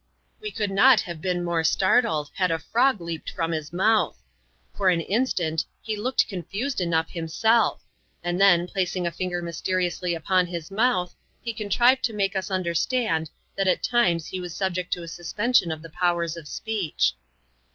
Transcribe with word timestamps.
We 0.39 0.49
could 0.49 0.71
not 0.71 1.01
have 1.01 1.21
been 1.21 1.43
more 1.43 1.63
startled, 1.63 2.31
had 2.33 2.49
a 2.49 2.57
irog 2.57 2.99
leaped 2.99 3.29
from 3.29 3.51
his 3.51 3.71
mouth. 3.71 4.17
For 4.73 4.89
an 4.89 5.01
instant, 5.01 5.63
he 5.79 5.95
looked 5.95 6.27
confused 6.27 6.81
enough 6.81 7.09
liimself; 7.11 7.81
and 8.23 8.41
then, 8.41 8.65
placing 8.65 9.05
a 9.05 9.11
finger 9.11 9.43
mysteriously 9.43 10.15
upon 10.15 10.47
his 10.47 10.71
montii, 10.71 11.13
he 11.43 11.53
contrived 11.53 12.03
to 12.05 12.13
make 12.13 12.35
us 12.35 12.49
understand, 12.49 13.29
that 13.55 13.67
at 13.67 13.83
times 13.83 14.25
he 14.25 14.39
was 14.39 14.55
sulgect 14.55 14.89
to 14.93 15.03
a 15.03 15.07
suspension 15.07 15.71
of 15.71 15.83
the 15.83 15.91
powers 15.91 16.35
of 16.35 16.47
speech. 16.47 17.13